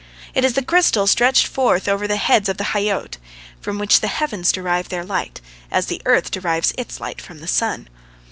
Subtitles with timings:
[0.33, 3.19] It is the crystal stretched forth over the heads of the Hayyot,
[3.59, 7.45] from which the heavens derive their light, as the earth derives its light from the
[7.45, 7.87] sun.